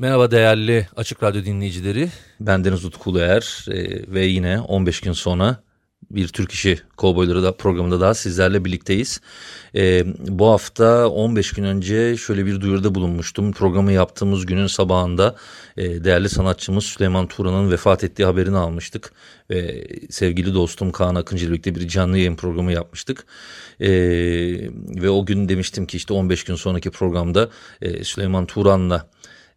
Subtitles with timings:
[0.00, 2.08] Merhaba değerli Açık Radyo dinleyicileri.
[2.40, 5.62] Ben Deniz Utku Uluer e, ve yine 15 gün sonra
[6.10, 9.20] bir Türk İşi Kovboyları da programında daha sizlerle birlikteyiz.
[9.74, 13.52] E, bu hafta 15 gün önce şöyle bir duyuruda bulunmuştum.
[13.52, 15.36] Programı yaptığımız günün sabahında
[15.76, 19.12] e, değerli sanatçımız Süleyman Turan'ın vefat ettiği haberini almıştık.
[19.50, 23.26] Ve sevgili dostum Kaan Akıncı ile birlikte bir canlı yayın programı yapmıştık.
[23.80, 23.90] E,
[25.02, 27.48] ve o gün demiştim ki işte 15 gün sonraki programda
[27.82, 29.08] e, Süleyman Turan'la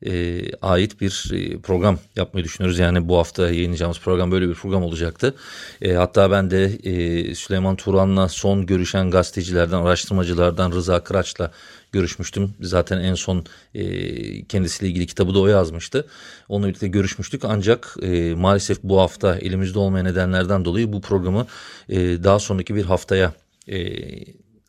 [0.06, 2.80] e, ait bir e, program yapmayı düşünüyoruz.
[2.80, 5.36] Yani bu hafta yayınlayacağımız program böyle bir program olacaktı.
[5.82, 11.52] E, hatta ben de e, Süleyman Turan'la son görüşen gazetecilerden, araştırmacılardan Rıza Kıraç'la
[11.92, 12.54] görüşmüştüm.
[12.62, 16.08] Zaten en son e, kendisiyle ilgili kitabı da o yazmıştı.
[16.50, 17.46] Onunla birlikte görüşmüştük.
[17.46, 21.48] Ancak e, maalesef bu hafta elimizde olmayan nedenlerden dolayı bu programı
[21.90, 23.34] e, daha sonraki bir haftaya
[23.68, 23.78] e,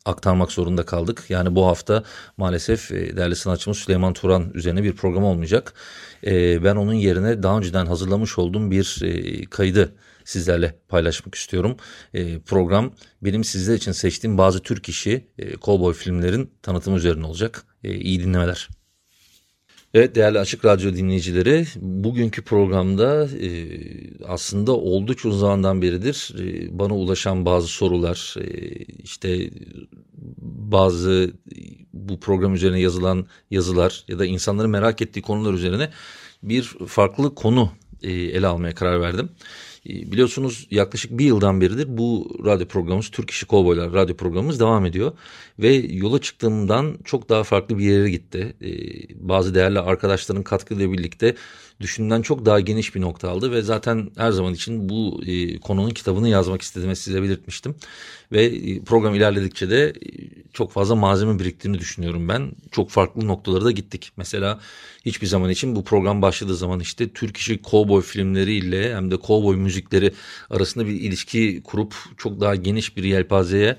[0.04, 1.24] aktarmak zorunda kaldık.
[1.28, 2.04] Yani bu hafta
[2.36, 5.74] maalesef e, değerli sanatçımız Süleyman Turan üzerine bir program olmayacak.
[6.26, 11.76] E, ben onun yerine daha önceden hazırlamış olduğum bir e, kaydı sizlerle paylaşmak istiyorum.
[12.46, 12.92] Program
[13.22, 15.26] benim sizler için seçtiğim bazı Türk işi
[15.60, 17.64] kovboy filmlerin tanıtımı üzerine olacak.
[17.82, 18.81] İyi dinlemeler.
[19.94, 23.50] Evet değerli Açık Radyo dinleyicileri bugünkü programda e,
[24.26, 28.68] aslında oldukça uzun zamandan beridir e, bana ulaşan bazı sorular e,
[29.02, 29.50] işte
[30.72, 31.32] bazı
[31.92, 35.90] bu program üzerine yazılan yazılar ya da insanların merak ettiği konular üzerine
[36.42, 39.28] bir farklı konu e, ele almaya karar verdim.
[39.88, 44.86] Ee, biliyorsunuz yaklaşık bir yıldan beridir bu radyo programımız Türk İşi Kovboylar radyo programımız devam
[44.86, 45.12] ediyor.
[45.58, 48.56] Ve yola çıktığımdan çok daha farklı bir yere gitti.
[48.62, 51.34] Ee, bazı değerli arkadaşların katkıyla birlikte
[51.80, 53.52] düşündüğümden çok daha geniş bir nokta aldı.
[53.52, 57.74] Ve zaten her zaman için bu e, konunun kitabını yazmak istediğimi size belirtmiştim.
[58.32, 59.92] Ve e, program ilerledikçe de e,
[60.52, 62.52] çok fazla malzeme biriktiğini düşünüyorum ben.
[62.70, 64.12] Çok farklı noktalara da gittik.
[64.16, 64.60] Mesela
[65.04, 69.56] hiçbir zaman için bu program başladığı zaman işte Türk işi kovboy filmleriyle hem de kovboy
[69.56, 70.12] müzikleri
[70.50, 73.76] arasında bir ilişki kurup çok daha geniş bir yelpazeye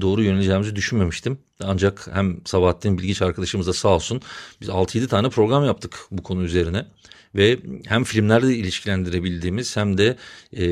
[0.00, 1.38] doğru yöneleceğimizi düşünmemiştim.
[1.60, 4.22] Ancak hem Sabahattin Bilgiç arkadaşımız da sağ olsun
[4.60, 6.86] biz 6-7 tane program yaptık bu konu üzerine
[7.34, 10.16] ve hem filmlerde ilişkilendirebildiğimiz hem de
[10.52, 10.64] e,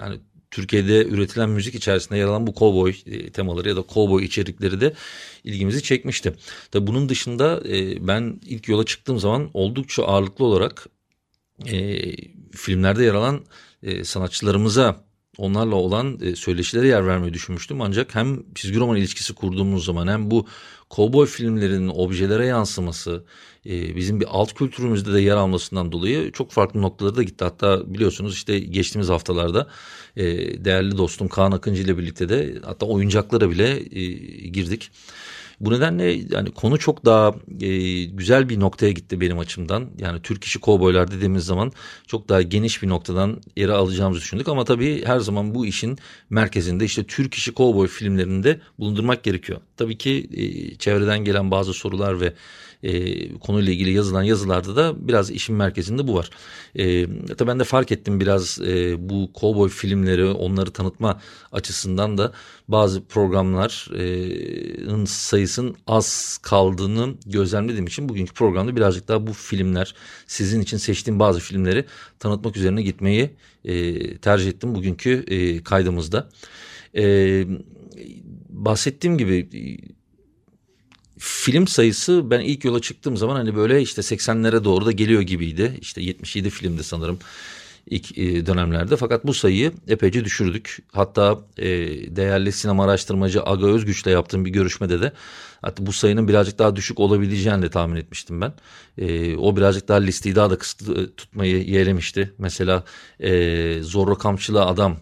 [0.00, 0.20] yani
[0.50, 4.94] Türkiye'de üretilen müzik içerisinde yer alan bu kovboy e, temaları ya da kovboy içerikleri de
[5.44, 6.34] ilgimizi çekmişti.
[6.70, 10.86] Tabi bunun dışında e, ben ilk yola çıktığım zaman oldukça ağırlıklı olarak
[11.66, 12.00] e,
[12.52, 13.44] filmlerde yer alan
[13.82, 15.07] e, sanatçılarımıza
[15.38, 17.80] onlarla olan e, söyleşilere yer vermeyi düşünmüştüm.
[17.80, 20.46] Ancak hem çizgi roman ilişkisi kurduğumuz zaman hem bu
[20.88, 23.24] kovboy filmlerinin objelere yansıması
[23.66, 27.44] e, bizim bir alt kültürümüzde de yer almasından dolayı çok farklı noktalara da gitti.
[27.44, 29.68] Hatta biliyorsunuz işte geçtiğimiz haftalarda
[30.16, 30.24] e,
[30.64, 33.78] değerli dostum Kaan Akıncı ile birlikte de hatta oyuncaklara bile
[34.48, 34.90] girdik.
[35.60, 39.90] Bu nedenle yani konu çok daha e, güzel bir noktaya gitti benim açımdan.
[39.98, 41.72] Yani Türk işi kovboylar dediğimiz zaman
[42.06, 44.48] çok daha geniş bir noktadan yere alacağımızı düşündük.
[44.48, 45.98] Ama tabii her zaman bu işin
[46.30, 49.60] merkezinde işte Türk işi kovboy filmlerinde bulundurmak gerekiyor.
[49.76, 52.34] Tabii ki e, çevreden gelen bazı sorular ve
[52.82, 56.30] e, konuyla ilgili yazılan yazılarda da biraz işin merkezinde bu var.
[56.74, 61.20] E, tabii ben de fark ettim biraz e, bu cowboy filmleri onları tanıtma
[61.52, 62.32] açısından da
[62.68, 69.94] bazı programların sayısının az kaldığını gözlemlediğim için bugünkü programda birazcık daha bu filmler
[70.26, 71.84] sizin için seçtiğim bazı filmleri
[72.18, 73.30] tanıtmak üzerine gitmeyi
[73.64, 76.28] e, tercih ettim bugünkü e, kaydımızda.
[76.96, 77.44] E,
[78.48, 79.48] bahsettiğim gibi
[81.18, 85.78] film sayısı ben ilk yola çıktığım zaman hani böyle işte 80'lere doğru da geliyor gibiydi.
[85.80, 87.18] İşte 77 filmde sanırım
[87.90, 88.96] ilk e, dönemlerde.
[88.96, 90.78] Fakat bu sayıyı epeyce düşürdük.
[90.92, 91.66] Hatta e,
[92.16, 95.12] değerli sinema araştırmacı Aga Özgüç'le yaptığım bir görüşmede de
[95.62, 98.52] hatta bu sayının birazcık daha düşük olabileceğini de tahmin etmiştim ben.
[98.98, 102.32] E, o birazcık daha listeyi daha da kısıtlı tutmayı yeğlemişti.
[102.38, 102.84] Mesela
[103.20, 104.96] e, Zorro Kamçılı Adam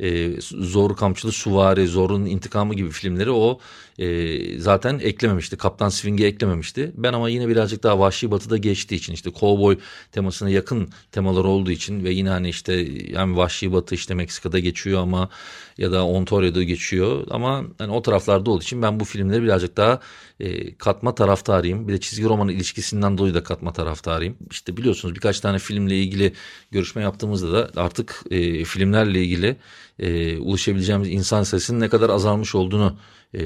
[0.00, 3.60] e, Zor Kamçılı Suvari, Zor'un intikamı gibi filmleri o
[3.98, 5.56] e, zaten eklememişti.
[5.56, 6.92] Kaptan Swing'i eklememişti.
[6.96, 9.78] Ben ama yine birazcık daha Vahşi Batı'da geçtiği için işte kovboy
[10.12, 12.72] temasına yakın temalar olduğu için ve yine hani işte
[13.12, 15.28] yani Vahşi Batı işte Meksika'da geçiyor ama
[15.78, 20.00] ya da Ontario'da geçiyor ama hani o taraflarda olduğu için ben bu filmleri birazcık daha
[20.40, 21.88] e, katma taraftarıyım.
[21.88, 24.36] Bir de çizgi romanı ilişkisinden dolayı da katma taraftarıyım.
[24.50, 26.32] İşte biliyorsunuz birkaç tane filmle ilgili
[26.70, 29.56] görüşme yaptığımızda da artık e, filmlerle ilgili
[29.98, 32.98] e, ulaşabileceğimiz insan sayısının ne kadar azalmış olduğunu
[33.34, 33.40] e,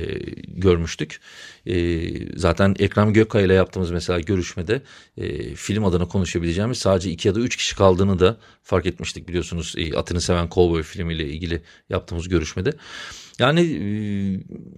[0.46, 1.20] görmüştük.
[1.66, 4.82] E, zaten Ekrem Gökkaya ile yaptığımız mesela görüşmede
[5.16, 9.75] e, film adına konuşabileceğimiz sadece iki ya da üç kişi kaldığını da fark etmiştik biliyorsunuz.
[9.78, 12.72] E, Atını Seven Cowboy filmiyle ilgili yaptığımız görüşmede.
[13.38, 13.87] Yani e,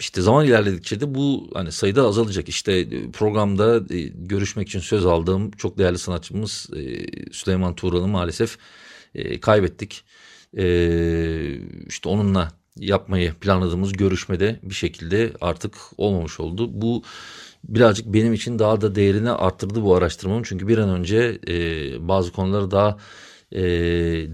[0.00, 2.48] işte zaman ilerledikçe de bu hani sayıda azalacak.
[2.48, 6.70] İşte e, programda e, görüşmek için söz aldığım çok değerli sanatçımız
[7.32, 8.58] Süleyman Tuğral'ı maalesef
[9.40, 10.04] kaybettik.
[11.88, 16.70] İşte onunla yapmayı planladığımız görüşmede bir şekilde artık olmamış oldu.
[16.72, 17.02] Bu
[17.64, 20.42] birazcık benim için daha da değerini arttırdı bu araştırmanın.
[20.42, 21.38] Çünkü bir an önce
[22.08, 22.98] bazı konuları daha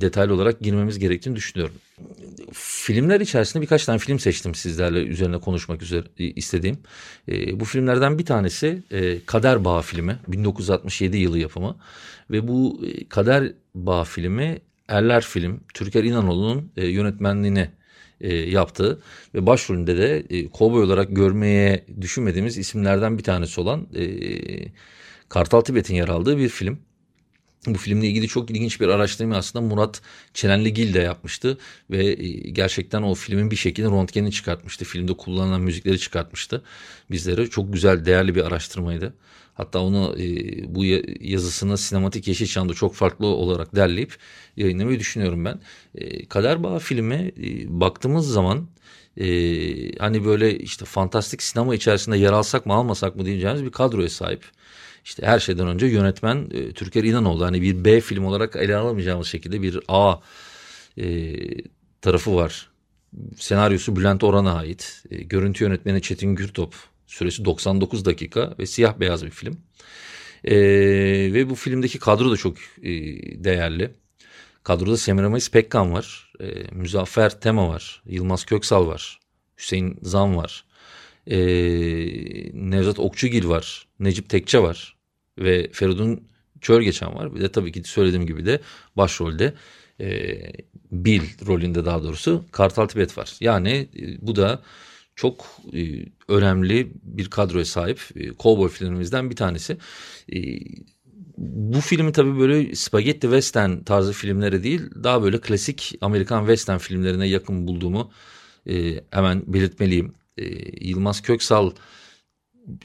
[0.00, 1.74] detaylı olarak girmemiz gerektiğini düşünüyorum
[2.52, 6.78] filmler içerisinde birkaç tane film seçtim sizlerle üzerine konuşmak üzere istediğim.
[7.28, 11.76] E, bu filmlerden bir tanesi e, Kader Bağı filmi 1967 yılı yapımı
[12.30, 14.58] ve bu e, Kader Bağı filmi
[14.90, 17.70] Erler Film Türker İnanoğlu'nun e, yönetmenliğini
[18.20, 19.02] e, yaptığı
[19.34, 24.04] ve başrolünde de e, kovboy olarak görmeye düşünmediğimiz isimlerden bir tanesi olan e,
[25.28, 26.78] Kartal Tibet'in yer aldığı bir film.
[27.66, 30.02] Bu filmle ilgili çok ilginç bir araştırma aslında Murat
[30.34, 31.58] Çelenligil de yapmıştı
[31.90, 34.84] ve e, gerçekten o filmin bir şekilde röntgenini çıkartmıştı.
[34.84, 36.62] Filmde kullanılan müzikleri çıkartmıştı
[37.10, 37.46] bizlere.
[37.46, 39.14] Çok güzel, değerli bir araştırmaydı.
[39.54, 40.24] Hatta onu e,
[40.74, 40.84] bu
[41.20, 44.16] yazısını sinematik Yeşilçam'da çok farklı olarak derleyip
[44.56, 45.60] yayınlamayı düşünüyorum ben.
[45.94, 48.68] E, Kader Bağı filmi e, baktığımız zaman
[49.16, 49.26] e,
[49.98, 54.44] hani böyle işte fantastik sinema içerisinde yer alsak mı almasak mı diyeceğimiz bir kadroya sahip.
[55.10, 57.44] İşte her şeyden önce yönetmen e, Türker İnanoğlu.
[57.44, 60.16] Hani bir B film olarak ele alamayacağımız şekilde bir A
[60.98, 61.34] e,
[62.00, 62.70] tarafı var.
[63.36, 65.04] Senaryosu Bülent Orhan'a ait.
[65.10, 66.74] E, görüntü yönetmeni Çetin Gürtop.
[67.06, 69.60] Süresi 99 dakika ve siyah beyaz bir film.
[70.44, 70.56] E,
[71.32, 72.90] ve bu filmdeki kadro da çok e,
[73.44, 73.90] değerli.
[74.62, 76.32] Kadroda Semiramis Pekkan var.
[76.40, 78.02] E, Müzaffer Tema var.
[78.06, 79.20] Yılmaz Köksal var.
[79.58, 80.64] Hüseyin Zam var
[81.26, 81.38] e,
[82.52, 84.99] Nevzat Okçugil var, Necip Tekçe var
[85.40, 86.20] ve Feridun
[86.60, 87.34] Çörgeçen var.
[87.34, 88.60] Bir de tabii ki söylediğim gibi de
[88.96, 89.54] başrolde
[90.00, 90.38] e,
[90.92, 93.36] Bill rolünde daha doğrusu Kartal Tibet var.
[93.40, 94.62] Yani e, bu da
[95.16, 99.76] çok e, önemli bir kadroya sahip e, Cowboy filmimizden bir tanesi.
[100.32, 100.38] E,
[101.38, 107.28] bu filmi tabii böyle spagetti western tarzı filmlere değil daha böyle klasik Amerikan western filmlerine
[107.28, 108.10] yakın bulduğumu
[108.66, 110.44] e, hemen belirtmeliyim e,
[110.88, 111.70] Yılmaz Köksal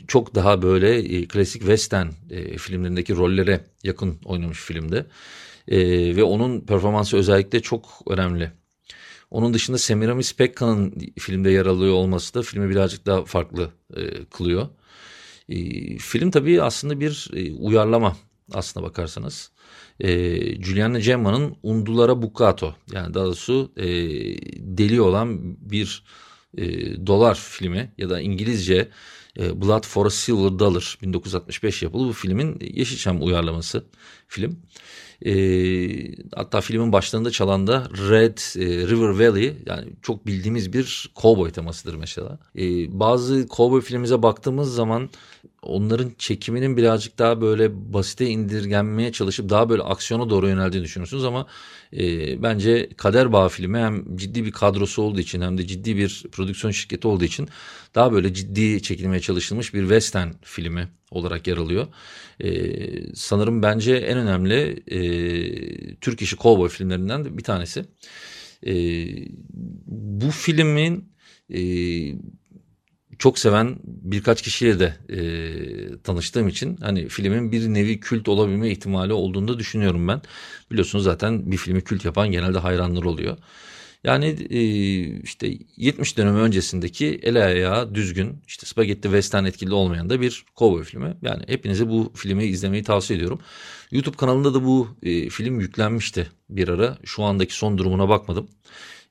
[0.08, 5.06] çok daha böyle e, klasik western e, filmlerindeki rollere yakın oynamış filmde.
[5.68, 5.80] E,
[6.16, 8.52] ve onun performansı özellikle çok önemli.
[9.32, 14.68] Onun dışında Semiramis Pekkan'ın filmde yer alıyor olması da filmi birazcık daha farklı e, kılıyor.
[15.50, 15.58] E,
[15.98, 18.18] film tabii aslında bir e, uyarlama
[18.54, 19.52] aslına bakarsanız.
[20.00, 23.88] E, Giuliano Gemma'nın Undulara Bucato yani daha doğrusu e,
[24.78, 26.04] deli olan bir
[26.58, 26.68] e,
[27.08, 28.90] dolar filmi ya da İngilizce
[29.40, 33.86] Blood for a Silver Dollar 1965 yapılı bu filmin Yeşilçam uyarlaması
[34.28, 34.60] film.
[35.26, 35.34] E,
[36.36, 41.96] hatta filmin başlarında çalan da Red e, River Valley yani çok bildiğimiz bir cowboy temasıdır
[41.96, 42.40] mesela.
[42.58, 42.64] E,
[43.00, 45.10] bazı cowboy filmimize baktığımız zaman
[45.66, 51.48] onların çekiminin birazcık daha böyle basite indirgenmeye çalışıp daha böyle aksiyona doğru yöneldiğini düşünürsünüz ama
[51.94, 56.26] e, bence Kader Bağ filmi hem ciddi bir kadrosu olduğu için hem de ciddi bir
[56.32, 57.50] prodüksiyon şirketi olduğu için
[57.96, 61.88] daha böyle ciddi çekilmeye çalışılmış bir western filmi olarak yer alıyor.
[62.40, 67.86] E, sanırım bence en önemli e, Türk işi kovboy filmlerinden de bir tanesi.
[68.68, 68.74] E,
[69.86, 71.10] bu filmin
[71.54, 71.60] e,
[73.20, 75.18] çok seven birkaç kişiyle de e,
[76.04, 80.22] tanıştığım için hani filmin bir nevi kült olabilme ihtimali olduğunu da düşünüyorum ben.
[80.72, 83.38] Biliyorsunuz zaten bir filmi kült yapan genelde hayranlar oluyor.
[84.04, 84.62] Yani e,
[85.22, 90.84] işte 70 dönemi öncesindeki el ayağı düzgün işte spagetti western etkili olmayan da bir cowboy
[90.84, 91.18] filmi.
[91.22, 93.40] Yani hepinize bu filmi izlemeyi tavsiye ediyorum.
[93.92, 96.98] YouTube kanalında da bu e, film yüklenmişti bir ara.
[97.04, 98.48] Şu andaki son durumuna bakmadım.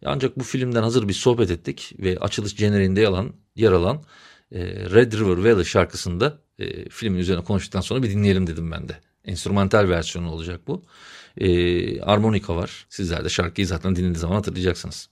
[0.05, 4.03] Ancak bu filmden hazır bir sohbet ettik ve açılış jeneriğinde yer alan, yer alan
[4.53, 9.01] e, Red River Valley şarkısında e, filmin üzerine konuştuktan sonra bir dinleyelim dedim ben de.
[9.25, 10.85] Enstrümantal versiyonu olacak bu.
[11.37, 12.87] E, armonika var.
[12.89, 15.09] Sizler de şarkıyı zaten dinlediğiniz zaman hatırlayacaksınız.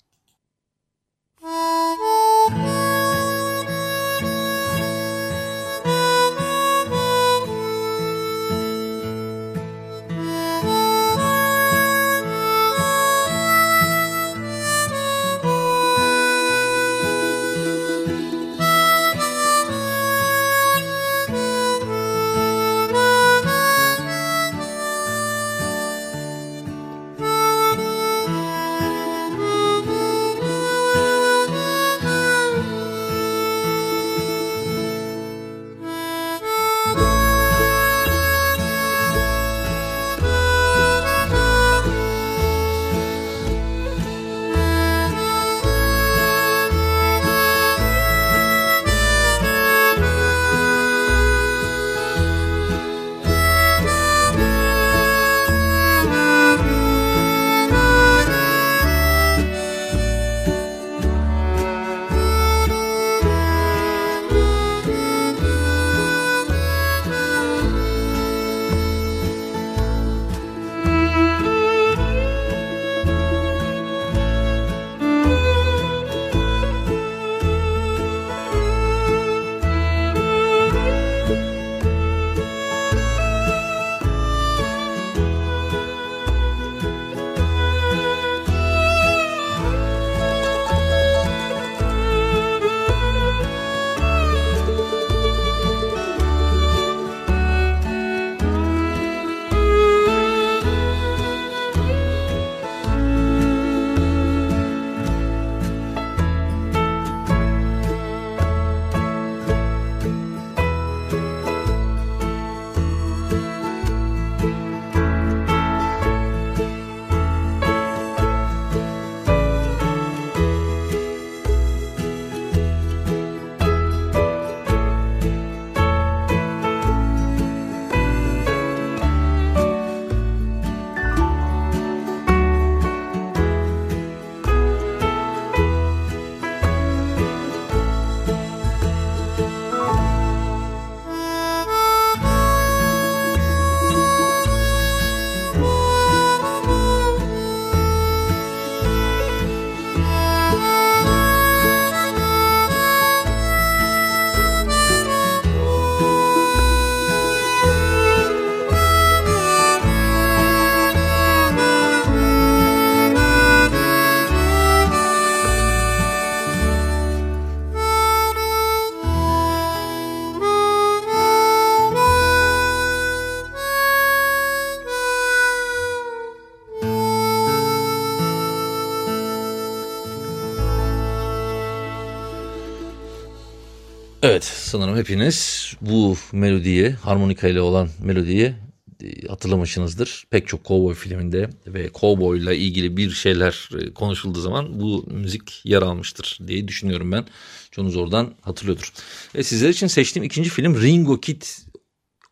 [184.93, 188.55] Sanırım hepiniz bu melodiyi harmonika ile olan melodiyi
[189.03, 190.25] e, hatırlamışsınızdır.
[190.31, 195.83] Pek çok kovboy filminde ve kovboyla ilgili bir şeyler e, konuşulduğu zaman bu müzik yer
[195.83, 197.25] almıştır diye düşünüyorum ben.
[197.71, 198.93] Çoğunuz oradan hatırlıyordur.
[199.35, 201.43] Ve sizler için seçtiğim ikinci film Ringo Kid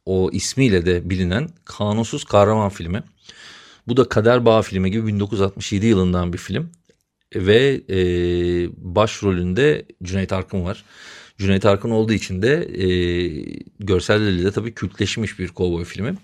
[0.06, 3.02] o ismiyle de bilinen kanunsuz kahraman filmi.
[3.86, 6.70] Bu da Kader Bağ filmi gibi 1967 yılından bir film.
[7.34, 7.98] Ve e,
[8.76, 10.84] başrolünde Cüneyt Arkın var.
[11.40, 12.88] Cüneyt Arkın olduğu için de e,
[13.80, 16.14] görselleriyle de tabii kültleşmiş bir kovboy filmi.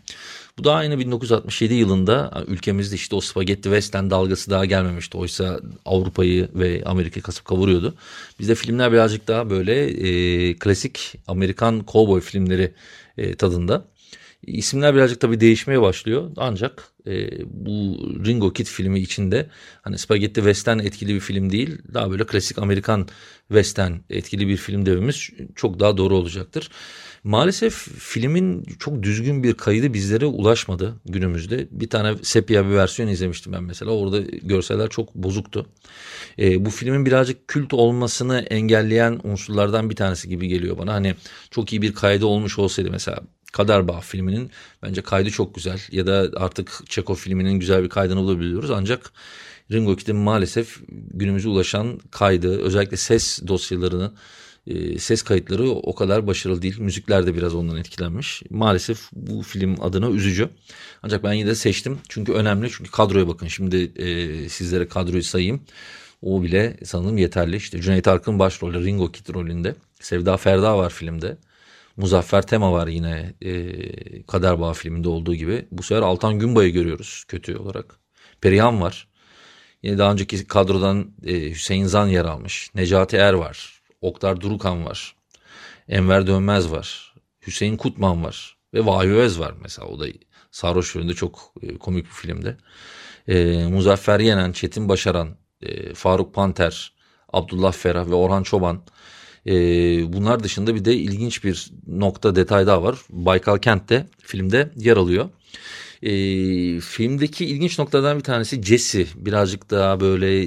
[0.59, 5.17] Bu da aynı 1967 yılında ülkemizde işte o spagetti western dalgası daha gelmemişti.
[5.17, 7.95] Oysa Avrupa'yı ve Amerika'yı kasıp kavuruyordu.
[8.41, 12.73] Bizde filmler birazcık daha böyle e, klasik Amerikan kovboy filmleri
[13.19, 13.85] e, tadında.
[14.43, 16.31] İsimler birazcık tabii değişmeye başlıyor.
[16.37, 19.51] Ancak e, bu Ringo Kid filmi içinde
[19.83, 21.79] hani Spaghetti Western etkili bir film değil.
[21.95, 23.09] Daha böyle klasik Amerikan
[23.49, 26.71] Western etkili bir film dememiz çok daha doğru olacaktır.
[27.25, 31.69] Maalesef filmin çok düzgün bir kaydı bizlere ulaşmadı günümüzde.
[31.71, 33.91] Bir tane sepia bir versiyon izlemiştim ben mesela.
[33.91, 35.67] Orada görseller çok bozuktu.
[36.39, 40.95] E, bu filmin birazcık kült olmasını engelleyen unsurlardan bir tanesi gibi geliyor bana.
[40.95, 41.15] Hani
[41.51, 43.21] çok iyi bir kaydı olmuş olsaydı mesela
[43.57, 44.51] Kaderbağ filminin
[44.83, 49.13] bence kaydı çok güzel ya da artık Çeko filminin güzel bir kaydını bulabiliyoruz ancak
[49.73, 54.13] Ringo Kid'in maalesef günümüze ulaşan kaydı özellikle ses dosyalarını
[54.67, 56.79] e, ses kayıtları o kadar başarılı değil.
[56.79, 58.43] Müzikler de biraz ondan etkilenmiş.
[58.51, 60.49] Maalesef bu film adına üzücü.
[61.03, 61.99] Ancak ben yine de seçtim.
[62.09, 62.71] Çünkü önemli.
[62.71, 63.47] Çünkü kadroya bakın.
[63.47, 65.61] Şimdi e, sizlere kadroyu sayayım.
[66.23, 67.57] O bile sanırım yeterli.
[67.57, 69.75] İşte Cüneyt Arkın başrolü Ringo Kid rolünde.
[70.01, 71.37] Sevda Ferda var filmde.
[71.97, 75.69] Muzaffer Tema var yine e, Kaderbağ filminde olduğu gibi.
[75.71, 77.99] Bu sefer Altan Günbay'ı görüyoruz kötü olarak.
[78.41, 79.09] Perihan var.
[79.83, 82.71] Yine daha önceki kadrodan e, Hüseyin Zan yer almış.
[82.75, 83.83] Necati Er var.
[84.01, 85.17] Oktar Durukan var.
[85.89, 87.15] Enver Dönmez var.
[87.47, 88.57] Hüseyin Kutman var.
[88.75, 89.89] Ve Vahiy Öz var mesela.
[89.89, 90.07] O da
[90.51, 92.57] Sarhoş Rolü'nde çok e, komik bir filmde.
[93.29, 96.93] E, Muzaffer Yenen, Çetin Başaran, e, Faruk Panter,
[97.33, 98.83] Abdullah Ferah ve Orhan Çoban.
[99.47, 99.53] E,
[100.13, 102.99] bunlar dışında bir de ilginç bir nokta detay daha var.
[103.11, 105.29] Baykal Kent de filmde yer alıyor.
[106.03, 106.11] E,
[106.81, 109.07] filmdeki ilginç noktadan bir tanesi Jesse.
[109.17, 110.47] Birazcık daha böyle e,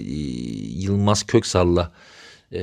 [0.82, 1.92] Yılmaz Köksal'la
[2.52, 2.60] e,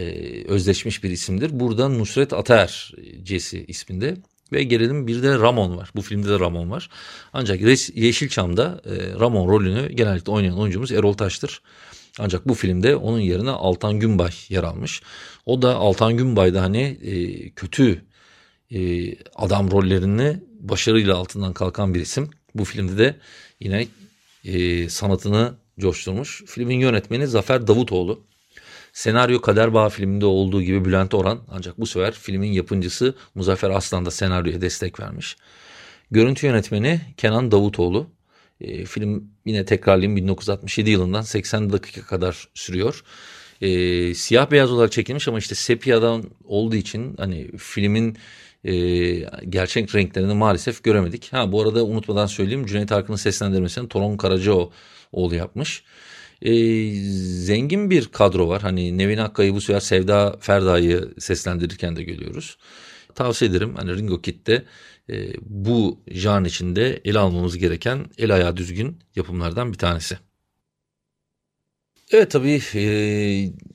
[0.48, 1.60] özleşmiş bir isimdir.
[1.60, 2.92] Burada Nusret Ataer
[3.24, 4.16] Jesse isminde.
[4.52, 5.90] Ve gelelim bir de Ramon var.
[5.96, 6.90] Bu filmde de Ramon var.
[7.32, 7.60] Ancak
[7.94, 11.62] Yeşilçam'da e, Ramon rolünü genellikle oynayan oyuncumuz Erol Taş'tır.
[12.18, 15.02] Ancak bu filmde onun yerine Altan Günbay yer almış.
[15.46, 18.04] O da Altan Günbay'da hani e, kötü
[18.70, 22.30] e, adam rollerini başarıyla altından kalkan bir isim.
[22.54, 23.16] Bu filmde de
[23.60, 23.86] yine
[24.44, 26.42] e, sanatını coşturmuş.
[26.46, 28.26] Filmin yönetmeni Zafer Davutoğlu.
[28.92, 34.06] Senaryo Kader Bağ filminde olduğu gibi Bülent Orhan ancak bu sefer filmin yapımcısı Muzaffer Aslan
[34.06, 35.36] da senaryoya destek vermiş.
[36.10, 38.10] Görüntü yönetmeni Kenan Davutoğlu.
[38.60, 43.04] E, film yine tekrarlayayım 1967 yılından 80 dakika kadar sürüyor.
[43.60, 48.16] E, siyah beyaz olarak çekilmiş ama işte sepiyadan olduğu için hani filmin
[48.64, 48.74] e,
[49.48, 51.32] gerçek renklerini maalesef göremedik.
[51.32, 55.84] Ha bu arada unutmadan söyleyeyim Cüneyt Arkın'ın seslendirmesini Toron Karacaoğlu yapmış.
[56.42, 56.52] E,
[57.20, 58.62] zengin bir kadro var.
[58.62, 62.58] Hani Nevin Akkay'ı bu sefer Sevda Ferda'yı seslendirirken de görüyoruz.
[63.16, 63.74] Tavsiye ederim.
[63.76, 64.64] Hani Ringo Kid'de
[65.10, 70.18] e, bu jan içinde ele almamız gereken el ayağı düzgün yapımlardan bir tanesi.
[72.12, 72.82] Evet tabii e,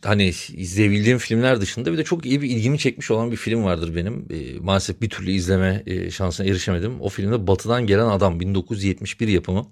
[0.04, 3.96] hani izleyebildiğim filmler dışında bir de çok iyi bir ilgimi çekmiş olan bir film vardır
[3.96, 4.28] benim.
[4.30, 7.02] E, maalesef bir türlü izleme e, şansına erişemedim.
[7.02, 9.72] O filmde Batı'dan Gelen Adam 1971 yapımı.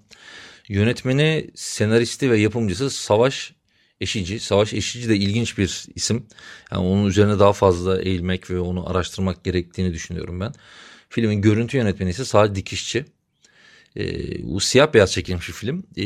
[0.68, 3.52] Yönetmeni, senaristi ve yapımcısı Savaş
[4.00, 4.40] Eşici.
[4.40, 6.26] Savaş Eşici de ilginç bir isim.
[6.72, 10.52] Yani onun üzerine daha fazla eğilmek ve onu araştırmak gerektiğini düşünüyorum ben.
[11.08, 13.04] Filmin görüntü yönetmeni ise Salih Dikişçi.
[13.96, 14.04] E,
[14.42, 15.86] bu siyah beyaz çekilmiş bir film.
[15.96, 16.04] E,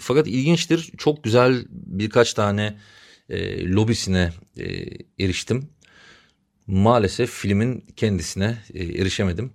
[0.00, 0.92] fakat ilginçtir.
[0.98, 2.78] Çok güzel birkaç tane
[3.30, 4.64] e, lobisine e,
[5.24, 5.68] eriştim.
[6.66, 9.52] Maalesef filmin kendisine e, erişemedim.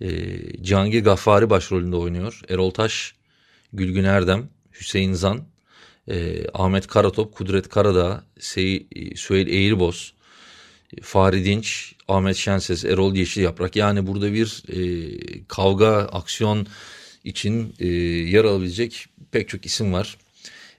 [0.00, 0.18] E,
[0.62, 2.40] Cihangir Gaffari başrolünde oynuyor.
[2.48, 3.14] Erol Taş,
[3.72, 4.48] Gülgün Erdem,
[4.80, 5.51] Hüseyin Zan,
[6.08, 8.86] e, Ahmet Karatop, Kudret Karadağ, Sey,
[9.16, 10.14] Süheyl Eğilboz,
[11.02, 13.76] Fahri Dinç, Ahmet Şenses, Erol Yeşil Yaprak.
[13.76, 14.80] Yani burada bir e,
[15.48, 16.66] kavga, aksiyon
[17.24, 20.16] için e, yer alabilecek pek çok isim var.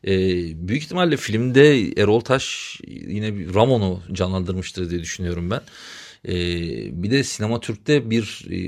[0.07, 0.11] E,
[0.67, 5.61] büyük ihtimalle filmde Erol Taş yine Ramon'u canlandırmıştır diye düşünüyorum ben.
[6.27, 6.33] E,
[7.03, 8.59] bir de Sinema Türk'te bir e,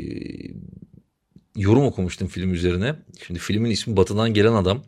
[1.56, 2.96] yorum okumuştum film üzerine.
[3.28, 4.84] Şimdi filmin ismi Batı'dan Gelen Adam.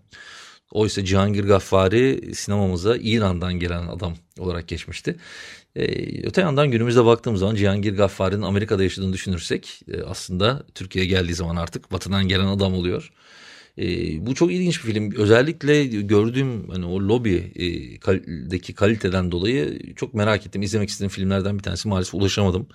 [0.71, 5.15] Oysa Cihangir Gaffari sinemamıza İran'dan gelen adam olarak geçmişti.
[5.75, 11.33] Ee, öte yandan günümüzde baktığımız zaman Cihangir Gaffari'nin Amerika'da yaşadığını düşünürsek e, aslında Türkiye'ye geldiği
[11.33, 13.11] zaman artık batıdan gelen adam oluyor.
[13.77, 13.85] E,
[14.25, 15.11] bu çok ilginç bir film.
[15.15, 20.61] Özellikle gördüğüm hani o lobideki kaliteden dolayı çok merak ettim.
[20.61, 22.67] İzlemek istediğim filmlerden bir tanesi maalesef ulaşamadım.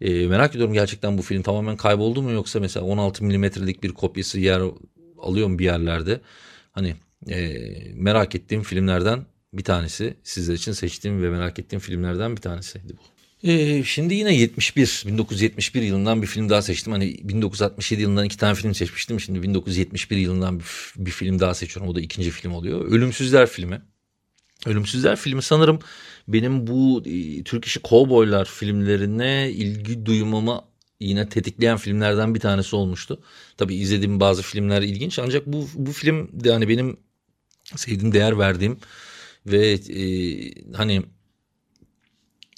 [0.00, 4.40] E, merak ediyorum gerçekten bu film tamamen kayboldu mu yoksa mesela 16 milimetrelik bir kopyası
[4.40, 4.62] yer
[5.18, 6.20] alıyor mu bir yerlerde?
[6.72, 6.94] Hani
[7.28, 7.58] e,
[7.94, 10.14] merak ettiğim filmlerden bir tanesi.
[10.24, 13.12] Sizler için seçtiğim ve merak ettiğim filmlerden bir tanesiydi bu.
[13.48, 16.92] Ee, şimdi yine 71, 1971 yılından bir film daha seçtim.
[16.92, 19.20] Hani 1967 yılından iki tane film seçmiştim.
[19.20, 21.92] Şimdi 1971 yılından bir, bir film daha seçiyorum.
[21.92, 22.80] O da ikinci film oluyor.
[22.90, 23.82] Ölümsüzler filmi.
[24.66, 25.78] Ölümsüzler filmi sanırım
[26.28, 30.64] benim bu e, Türk işi kovboylar filmlerine ilgi duymamı
[31.00, 33.22] yine tetikleyen filmlerden bir tanesi olmuştu.
[33.56, 36.96] Tabii izlediğim bazı filmler ilginç ancak bu bu film de hani benim
[37.76, 38.78] sevdiğim, değer verdiğim
[39.46, 40.04] ve e,
[40.76, 41.02] hani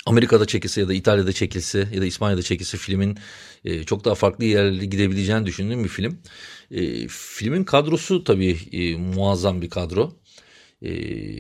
[0.07, 3.19] Amerika'da çekilse ya da İtalya'da çekilse ya da İspanya'da çekilse filmin
[3.65, 6.19] e, çok daha farklı yerlere gidebileceğini düşündüğüm bir film.
[6.71, 10.13] E, filmin kadrosu tabii e, muazzam bir kadro.
[10.83, 10.91] E,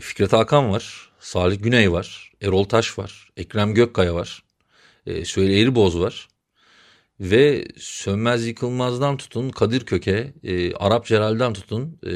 [0.00, 4.42] Fikret Hakan var, Salih Güney var, Erol Taş var, Ekrem Gökkaya var,
[5.06, 6.28] e, Süheyl Eğriboz var.
[7.20, 12.12] Ve Sönmez Yıkılmaz'dan tutun Kadir Köke, e, Arap Celal'den tutun e,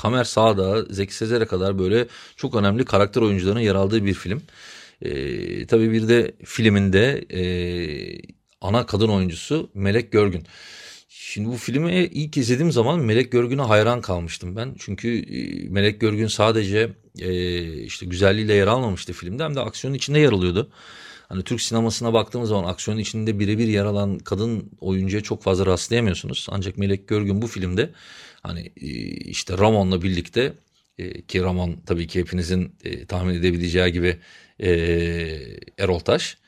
[0.00, 4.42] Kamer Sağda, Zeki Sezer'e kadar böyle çok önemli karakter oyuncularının yer aldığı bir film.
[5.02, 7.42] E, tabii bir de filminde e,
[8.60, 10.46] ana kadın oyuncusu Melek Görgün.
[11.08, 14.74] Şimdi bu filmi ilk izlediğim zaman Melek Görgün'e hayran kalmıştım ben.
[14.78, 20.18] Çünkü e, Melek Görgün sadece e, işte güzelliğiyle yer almamıştı filmde hem de aksiyonun içinde
[20.18, 20.70] yer alıyordu.
[21.30, 26.46] Hani Türk sinemasına baktığımız zaman aksiyonun içinde birebir yer alan kadın oyuncuya çok fazla rastlayamıyorsunuz.
[26.50, 27.90] Ancak Melek Görgün bu filmde
[28.42, 30.52] hani e, işte Ramon'la birlikte
[30.98, 34.18] e, ki Ramon tabii ki hepinizin e, tahmin edebileceği gibi
[35.78, 36.38] Erol Taş.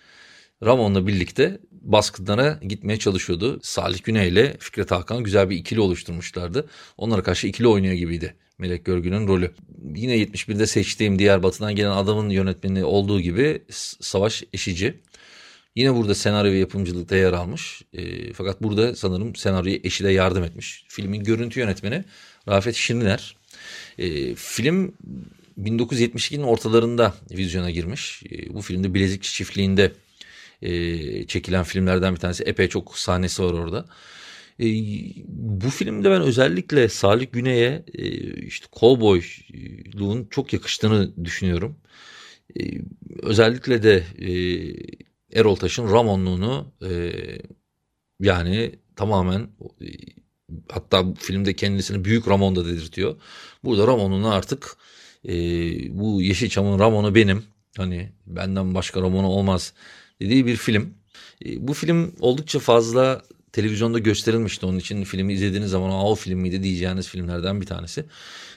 [0.62, 3.60] Ramon'la birlikte baskınlara gitmeye çalışıyordu.
[3.62, 6.68] Salih Güney ile Fikret Hakan güzel bir ikili oluşturmuşlardı.
[6.96, 9.50] Onlara karşı ikili oynuyor gibiydi Melek Görgün'ün rolü.
[9.94, 13.62] Yine 71'de seçtiğim diğer batıdan gelen adamın yönetmeni olduğu gibi
[14.00, 15.00] Savaş Eşici.
[15.76, 17.82] Yine burada senaryo ve yapımcılıkta yer almış.
[17.92, 20.84] E, fakat burada sanırım senaryoya eşi de yardım etmiş.
[20.88, 22.04] Filmin görüntü yönetmeni
[22.48, 23.36] Rafet Şiriner.
[23.98, 24.94] E, film
[25.58, 28.22] 1972'nin ortalarında vizyona girmiş.
[28.30, 29.92] E, bu filmde Bilezikçi Çiftliği'nde
[30.62, 32.44] e, çekilen filmlerden bir tanesi.
[32.44, 33.86] Epey çok sahnesi var orada.
[34.62, 34.66] E,
[35.26, 38.08] bu filmde ben özellikle Salih Güney'e e,
[38.46, 41.76] işte kovboyluğun çok yakıştığını düşünüyorum.
[42.60, 42.62] E,
[43.22, 44.30] özellikle de e,
[45.40, 47.12] Erol Taş'ın Ramonluğunu e,
[48.20, 49.40] yani tamamen
[49.80, 49.86] e,
[50.68, 53.16] hatta filmde kendisini büyük Ramon da dedirtiyor.
[53.64, 54.76] Burada Ramon'un artık
[55.28, 55.32] e,
[55.98, 57.44] bu Yeşilçam'ın Ramon'u benim
[57.76, 59.74] hani benden başka Ramon'u olmaz
[60.20, 60.94] dediği bir film.
[61.44, 63.22] E, bu film oldukça fazla
[63.52, 64.66] televizyonda gösterilmişti.
[64.66, 68.04] Onun için filmi izlediğiniz zaman o film miydi diyeceğiniz filmlerden bir tanesi.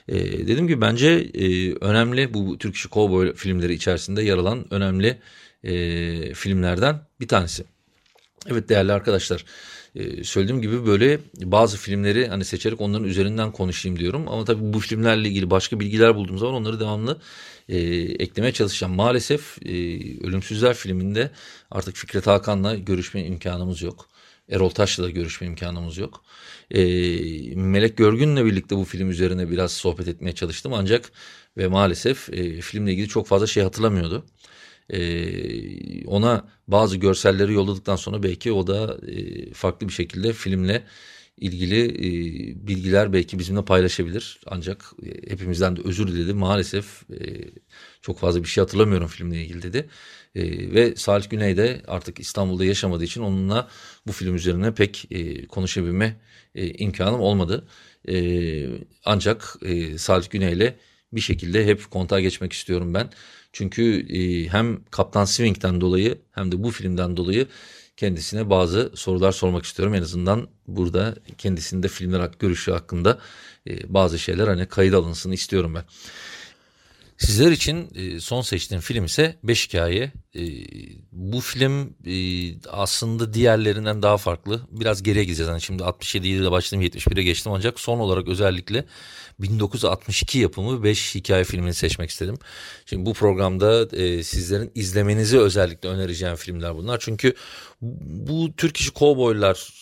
[0.08, 5.18] E, dediğim gibi bence e, önemli bu Türk işi kovboy filmleri içerisinde yer alan önemli
[5.64, 7.64] e, filmlerden bir tanesi.
[8.50, 9.44] Evet değerli arkadaşlar
[9.94, 14.28] e, söylediğim gibi böyle bazı filmleri hani seçerek onların üzerinden konuşayım diyorum.
[14.28, 17.18] Ama tabii bu filmlerle ilgili başka bilgiler bulduğum zaman onları devamlı
[17.68, 18.94] e, eklemeye çalışacağım.
[18.94, 19.70] Maalesef e,
[20.26, 21.30] Ölümsüzler filminde
[21.70, 24.08] artık Fikret Hakan'la görüşme imkanımız yok.
[24.48, 26.24] Erol Taş'la da görüşme imkanımız yok.
[26.70, 26.84] E,
[27.54, 31.12] Melek Görgün'le birlikte bu film üzerine biraz sohbet etmeye çalıştım ancak
[31.56, 34.24] ve maalesef e, filmle ilgili çok fazla şey hatırlamıyordu
[34.90, 40.84] e, ona bazı görselleri yolladıktan sonra belki o da e, farklı bir şekilde filmle
[41.36, 44.40] ilgili e, bilgiler belki bizimle paylaşabilir.
[44.46, 46.34] Ancak e, hepimizden de özür diledi.
[46.34, 47.50] Maalesef e,
[48.02, 49.88] çok fazla bir şey hatırlamıyorum filmle ilgili dedi.
[50.36, 53.68] E, ve Salih Güney de artık İstanbul'da yaşamadığı için onunla
[54.06, 56.16] bu film üzerine pek e, konuşabilme
[56.54, 57.66] e, imkanım olmadı.
[58.08, 58.16] E,
[59.04, 60.76] ancak e, Salih Güney ile
[61.12, 63.10] bir şekilde hep kontağa geçmek istiyorum ben.
[63.52, 67.46] Çünkü e, hem Kaptan Swing'den dolayı hem de bu filmden dolayı
[67.96, 69.94] kendisine bazı sorular sormak istiyorum.
[69.94, 73.18] En azından burada kendisinde filmler görüşü hakkında
[73.68, 75.84] e, bazı şeyler hani kayıt alınsın istiyorum ben.
[77.18, 80.12] Sizler için e, son seçtiğim film ise Beş Hikaye.
[80.34, 80.42] E,
[81.12, 82.14] bu film e,
[82.70, 84.60] aslında diğerlerinden daha farklı.
[84.70, 85.48] Biraz geriye gideceğiz.
[85.48, 88.84] Yani şimdi 67 ile başladım 71'e geçtim ancak son olarak özellikle
[89.38, 92.38] 1962 yapımı 5 hikaye filmini seçmek istedim.
[92.86, 93.88] Şimdi bu programda
[94.22, 96.98] sizlerin izlemenizi özellikle önereceğim filmler bunlar.
[97.00, 97.34] Çünkü
[97.82, 99.72] bu Türk işi kovboylar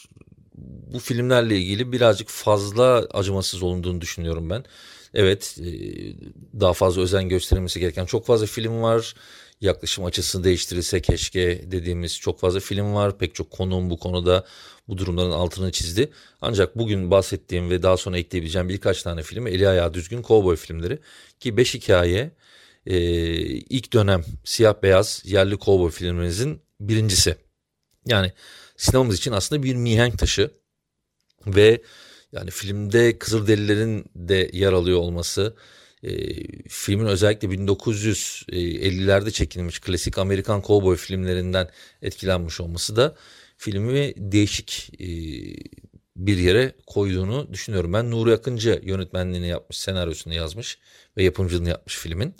[0.94, 4.64] bu filmlerle ilgili birazcık fazla acımasız olunduğunu düşünüyorum ben.
[5.14, 5.70] Evet e,
[6.60, 9.14] daha fazla özen gösterilmesi gereken çok fazla film var.
[9.60, 13.18] Yaklaşım açısını değiştirirse keşke dediğimiz çok fazla film var.
[13.18, 14.44] Pek çok konuğum bu konuda
[14.88, 16.10] bu durumların altını çizdi.
[16.40, 20.98] Ancak bugün bahsettiğim ve daha sonra ekleyebileceğim birkaç tane film eli ayağı düzgün kovboy filmleri.
[21.40, 22.30] Ki beş hikaye
[22.86, 22.96] e,
[23.46, 27.36] ilk dönem siyah beyaz yerli kovboy filmimizin birincisi.
[28.06, 28.32] Yani
[28.76, 30.50] sinemamız için aslında bir mihenk taşı
[31.46, 31.82] ve
[32.34, 35.56] yani filmde Kızılderililerin de yer alıyor olması,
[36.02, 36.10] e,
[36.68, 41.68] filmin özellikle 1950'lerde çekilmiş klasik Amerikan kovboy filmlerinden
[42.02, 43.16] etkilenmiş olması da
[43.56, 45.06] filmi değişik e,
[46.16, 47.92] bir yere koyduğunu düşünüyorum.
[47.92, 50.78] Ben Nuri Akıncı yönetmenliğini yapmış, senaryosunu yazmış
[51.16, 52.34] ve yapımcılığını yapmış filmin.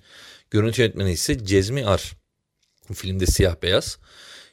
[0.50, 2.12] Görüntü yönetmeni ise Cezmi Ar.
[2.94, 3.98] Filmde siyah beyaz.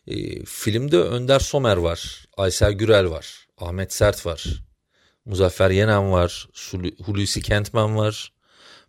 [0.08, 4.64] E, filmde Önder Somer var, Aysel Gürel var, Ahmet Sert var,
[5.26, 6.50] Muzaffer Yenen var.
[7.06, 8.34] Hulusi Kentmen var.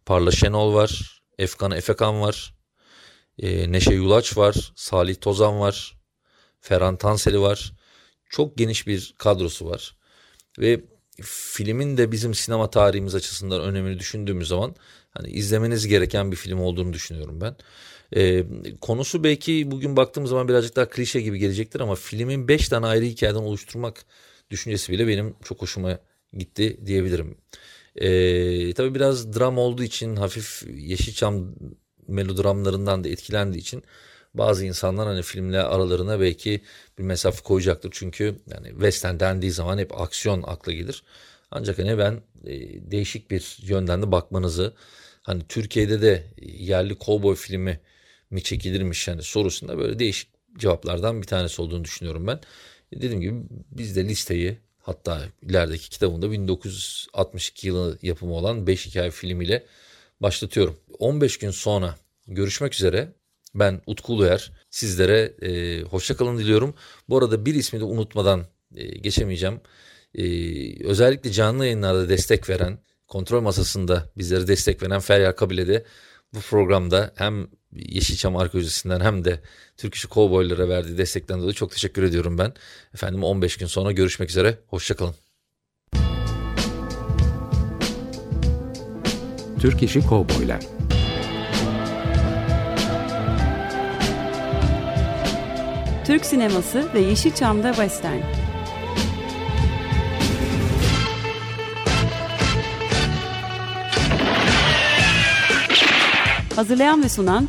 [0.06, 1.22] Parla Şenol var.
[1.38, 2.54] Efkan Efekan var.
[3.38, 4.72] E, Neşe Yulaç var.
[4.76, 5.96] Salih Tozan var.
[6.60, 7.72] Ferhan Tanseli var.
[8.30, 9.96] Çok geniş bir kadrosu var.
[10.58, 10.80] Ve
[11.22, 14.74] filmin de bizim sinema tarihimiz açısından önemini düşündüğümüz zaman
[15.10, 17.56] hani izlemeniz gereken bir film olduğunu düşünüyorum ben.
[18.16, 18.44] Ee,
[18.80, 23.04] konusu belki bugün baktığımız zaman birazcık daha klişe gibi gelecektir ama filmin 5 tane ayrı
[23.04, 24.04] hikayeden oluşturmak
[24.50, 25.98] düşüncesi bile benim çok hoşuma
[26.32, 27.36] gitti diyebilirim.
[27.96, 31.54] Ee, tabii biraz dram olduğu için hafif Yeşilçam
[32.08, 33.82] melodramlarından da etkilendiği için
[34.34, 36.60] bazı insanlar hani filmle aralarına belki
[36.98, 37.90] bir mesafe koyacaktır.
[37.92, 41.02] Çünkü yani western dendiği zaman hep aksiyon akla gelir.
[41.50, 44.74] Ancak hani ben e, değişik bir yönden de bakmanızı
[45.22, 47.80] hani Türkiye'de de yerli kovboy filmi
[48.30, 52.40] mi çekilirmiş yani sorusunda böyle değişik cevaplardan bir tanesi olduğunu düşünüyorum ben.
[52.94, 53.34] Dediğim gibi
[53.70, 59.66] biz de listeyi Hatta ilerideki kitabında 1962 yılı yapımı olan 5 hikaye filmiyle
[60.20, 60.76] başlatıyorum.
[60.98, 63.12] 15 gün sonra görüşmek üzere.
[63.54, 64.52] Ben Utku Uluer.
[64.70, 66.74] Sizlere e, hoşçakalın diliyorum.
[67.08, 69.60] Bu arada bir ismi de unutmadan e, geçemeyeceğim.
[70.14, 70.24] E,
[70.86, 75.84] özellikle canlı yayınlarda destek veren, kontrol masasında bizlere destek veren Feryal Kabile'de
[76.34, 79.40] bu programda hem Yeşilçam Arkeolojisi'nden hem de
[79.76, 82.52] Türk İşi Kovboylara verdiği destekten dolayı çok teşekkür ediyorum ben.
[82.94, 84.58] Efendim 15 gün sonra görüşmek üzere.
[84.66, 85.14] Hoşçakalın.
[89.60, 90.60] Türk İşi Kovboylar
[96.04, 98.20] Türk sineması ve Yeşilçam'da Western.
[106.56, 107.48] Hazırlayan ve sunan